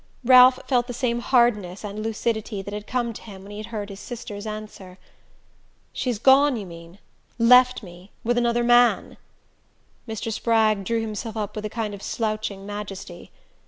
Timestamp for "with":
8.23-8.35, 11.55-11.65